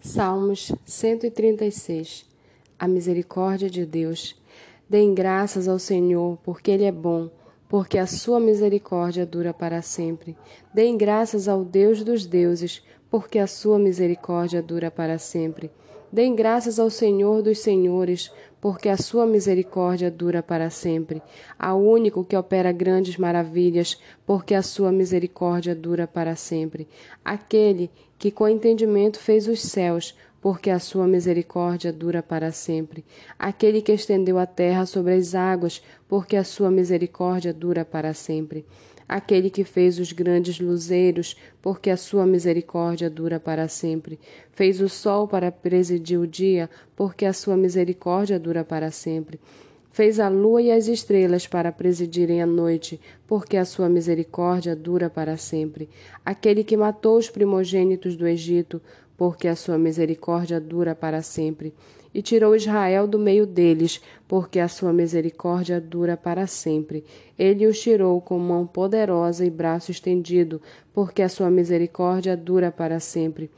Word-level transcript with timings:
Salmos 0.00 0.70
136 0.86 2.24
A 2.78 2.86
misericórdia 2.86 3.68
de 3.68 3.84
Deus. 3.84 4.36
Deem 4.88 5.12
graças 5.12 5.66
ao 5.66 5.76
Senhor, 5.76 6.38
porque 6.44 6.70
Ele 6.70 6.84
é 6.84 6.92
bom, 6.92 7.28
porque 7.68 7.98
a 7.98 8.06
sua 8.06 8.38
misericórdia 8.38 9.26
dura 9.26 9.52
para 9.52 9.82
sempre. 9.82 10.36
Deem 10.72 10.96
graças 10.96 11.48
ao 11.48 11.64
Deus 11.64 12.04
dos 12.04 12.26
deuses, 12.26 12.80
porque 13.10 13.40
a 13.40 13.48
sua 13.48 13.76
misericórdia 13.76 14.62
dura 14.62 14.88
para 14.88 15.18
sempre. 15.18 15.68
Deem 16.12 16.34
graças 16.34 16.78
ao 16.78 16.90
Senhor 16.90 17.42
dos 17.42 17.58
senhores, 17.58 18.30
porque 18.60 18.88
a 18.88 18.96
sua 18.96 19.26
misericórdia 19.26 20.10
dura 20.10 20.42
para 20.42 20.70
sempre. 20.70 21.22
Ao 21.58 21.80
único 21.80 22.24
que 22.24 22.36
opera 22.36 22.72
grandes 22.72 23.16
maravilhas, 23.16 24.00
porque 24.26 24.54
a 24.54 24.62
sua 24.62 24.90
misericórdia 24.90 25.74
dura 25.74 26.06
para 26.06 26.34
sempre. 26.36 26.88
Aquele 27.24 27.90
que 28.18 28.30
com 28.30 28.48
entendimento 28.48 29.18
fez 29.18 29.46
os 29.46 29.62
céus, 29.62 30.16
porque 30.40 30.70
a 30.70 30.78
sua 30.78 31.06
misericórdia 31.06 31.92
dura 31.92 32.22
para 32.22 32.52
sempre. 32.52 33.04
Aquele 33.38 33.82
que 33.82 33.92
estendeu 33.92 34.38
a 34.38 34.46
terra 34.46 34.86
sobre 34.86 35.14
as 35.14 35.34
águas, 35.34 35.82
porque 36.08 36.36
a 36.36 36.44
sua 36.44 36.70
misericórdia 36.70 37.52
dura 37.52 37.84
para 37.84 38.14
sempre 38.14 38.64
aquele 39.08 39.48
que 39.48 39.64
fez 39.64 39.98
os 39.98 40.12
grandes 40.12 40.60
luzeiros, 40.60 41.34
porque 41.62 41.88
a 41.88 41.96
sua 41.96 42.26
misericórdia 42.26 43.08
dura 43.08 43.40
para 43.40 43.66
sempre. 43.66 44.20
Fez 44.52 44.80
o 44.80 44.88
sol 44.88 45.26
para 45.26 45.50
presidir 45.50 46.20
o 46.20 46.26
dia, 46.26 46.68
porque 46.94 47.24
a 47.24 47.32
sua 47.32 47.56
misericórdia 47.56 48.38
dura 48.38 48.62
para 48.62 48.90
sempre. 48.90 49.40
Fez 49.98 50.20
a 50.20 50.28
lua 50.28 50.62
e 50.62 50.70
as 50.70 50.86
estrelas 50.86 51.48
para 51.48 51.72
presidirem 51.72 52.40
a 52.40 52.46
noite, 52.46 53.00
porque 53.26 53.56
a 53.56 53.64
sua 53.64 53.88
misericórdia 53.88 54.76
dura 54.76 55.10
para 55.10 55.36
sempre. 55.36 55.88
Aquele 56.24 56.62
que 56.62 56.76
matou 56.76 57.18
os 57.18 57.28
primogênitos 57.28 58.14
do 58.14 58.24
Egito, 58.24 58.80
porque 59.16 59.48
a 59.48 59.56
sua 59.56 59.76
misericórdia 59.76 60.60
dura 60.60 60.94
para 60.94 61.20
sempre. 61.20 61.74
E 62.14 62.22
tirou 62.22 62.54
Israel 62.54 63.08
do 63.08 63.18
meio 63.18 63.44
deles, 63.44 64.00
porque 64.28 64.60
a 64.60 64.68
sua 64.68 64.92
misericórdia 64.92 65.80
dura 65.80 66.16
para 66.16 66.46
sempre. 66.46 67.04
Ele 67.36 67.66
os 67.66 67.80
tirou 67.80 68.20
com 68.20 68.38
mão 68.38 68.68
poderosa 68.68 69.44
e 69.44 69.50
braço 69.50 69.90
estendido, 69.90 70.62
porque 70.94 71.22
a 71.22 71.28
sua 71.28 71.50
misericórdia 71.50 72.36
dura 72.36 72.70
para 72.70 73.00
sempre. 73.00 73.50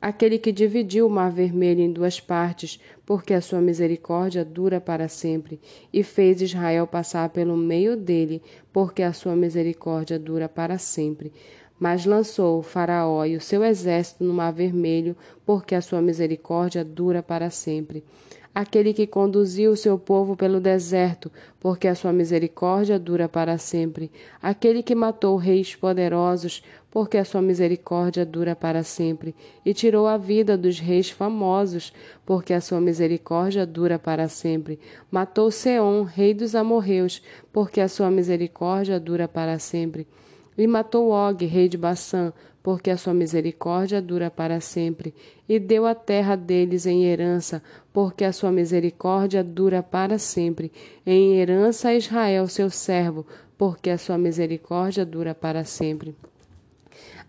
Aquele 0.00 0.38
que 0.38 0.50
dividiu 0.50 1.06
o 1.06 1.10
mar 1.10 1.30
vermelho 1.30 1.80
em 1.80 1.92
duas 1.92 2.18
partes, 2.20 2.80
porque 3.04 3.34
a 3.34 3.40
sua 3.40 3.60
misericórdia 3.60 4.44
dura 4.44 4.80
para 4.80 5.08
sempre, 5.08 5.60
e 5.92 6.02
fez 6.02 6.40
Israel 6.40 6.86
passar 6.86 7.28
pelo 7.28 7.56
meio 7.56 7.96
dele, 7.96 8.42
porque 8.72 9.02
a 9.02 9.12
sua 9.12 9.36
misericórdia 9.36 10.18
dura 10.18 10.48
para 10.48 10.78
sempre 10.78 11.32
mas 11.80 12.04
lançou 12.04 12.58
o 12.58 12.62
Faraó 12.62 13.24
e 13.24 13.34
o 13.34 13.40
seu 13.40 13.64
exército 13.64 14.22
no 14.22 14.34
Mar 14.34 14.52
Vermelho, 14.52 15.16
porque 15.46 15.74
a 15.74 15.80
sua 15.80 16.02
misericórdia 16.02 16.84
dura 16.84 17.22
para 17.22 17.48
sempre. 17.48 18.04
Aquele 18.52 18.92
que 18.92 19.06
conduziu 19.06 19.70
o 19.70 19.76
seu 19.76 19.96
povo 19.96 20.36
pelo 20.36 20.60
deserto, 20.60 21.30
porque 21.60 21.86
a 21.86 21.94
sua 21.94 22.12
misericórdia 22.12 22.98
dura 22.98 23.28
para 23.28 23.56
sempre. 23.58 24.10
Aquele 24.42 24.82
que 24.82 24.92
matou 24.92 25.36
reis 25.36 25.76
poderosos, 25.76 26.60
porque 26.90 27.16
a 27.16 27.24
sua 27.24 27.40
misericórdia 27.40 28.26
dura 28.26 28.56
para 28.56 28.82
sempre. 28.82 29.36
E 29.64 29.72
tirou 29.72 30.08
a 30.08 30.16
vida 30.16 30.58
dos 30.58 30.80
reis 30.80 31.08
famosos, 31.08 31.92
porque 32.26 32.52
a 32.52 32.60
sua 32.60 32.80
misericórdia 32.80 33.64
dura 33.64 34.00
para 34.00 34.28
sempre. 34.28 34.80
Matou 35.08 35.52
Seom, 35.52 36.02
rei 36.02 36.34
dos 36.34 36.56
amorreus, 36.56 37.22
porque 37.52 37.80
a 37.80 37.88
sua 37.88 38.10
misericórdia 38.10 38.98
dura 38.98 39.28
para 39.28 39.60
sempre 39.60 40.08
e 40.56 40.66
matou 40.66 41.10
Og, 41.10 41.44
rei 41.44 41.68
de 41.68 41.78
Bassã, 41.78 42.32
porque 42.62 42.90
a 42.90 42.96
sua 42.96 43.14
misericórdia 43.14 44.02
dura 44.02 44.30
para 44.30 44.60
sempre, 44.60 45.14
e 45.48 45.58
deu 45.58 45.86
a 45.86 45.94
terra 45.94 46.36
deles 46.36 46.86
em 46.86 47.04
herança, 47.04 47.62
porque 47.92 48.24
a 48.24 48.32
sua 48.32 48.52
misericórdia 48.52 49.42
dura 49.42 49.82
para 49.82 50.18
sempre, 50.18 50.70
em 51.06 51.36
herança 51.36 51.88
a 51.88 51.94
Israel, 51.94 52.46
seu 52.48 52.70
servo, 52.70 53.26
porque 53.56 53.90
a 53.90 53.98
sua 53.98 54.18
misericórdia 54.18 55.04
dura 55.04 55.34
para 55.34 55.64
sempre. 55.64 56.14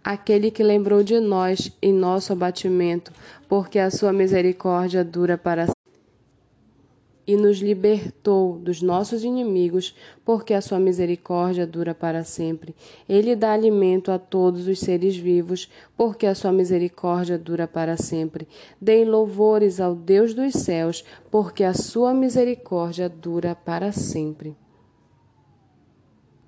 Aquele 0.04 0.50
que 0.50 0.64
lembrou 0.64 1.04
de 1.04 1.20
nós 1.20 1.72
em 1.81 1.94
nosso 1.94 2.34
abatimento, 2.34 3.12
porque 3.48 3.78
a 3.78 3.92
sua 3.92 4.12
misericórdia 4.12 5.04
dura 5.04 5.38
para 5.38 5.68
e 7.26 7.36
nos 7.36 7.59
libertou 7.59 8.58
dos 8.58 8.82
nossos 8.82 9.24
inimigos, 9.24 9.96
porque 10.26 10.54
a 10.54 10.62
sua 10.62 10.80
misericórdia 10.80 11.66
dura 11.68 11.94
para 11.94 12.24
sempre. 12.24 12.76
Ele 13.08 13.36
dá 13.36 13.54
alimento 13.54 14.12
a 14.12 14.20
todos 14.20 14.68
os 14.68 14.80
seres 14.80 15.16
vivos, 15.16 15.70
porque 15.96 16.26
a 16.26 16.36
sua 16.36 16.52
misericórdia 16.52 17.38
dura 17.38 17.68
para 17.68 17.98
sempre. 17.98 18.48
Deem 18.80 19.06
louvores 19.06 19.80
ao 19.80 19.96
Deus 19.96 20.34
dos 20.34 20.54
céus, 20.54 21.04
porque 21.30 21.64
a 21.64 21.74
sua 21.74 22.14
misericórdia 22.14 23.08
dura 23.08 23.56
para 23.56 23.92
sempre. 23.92 24.56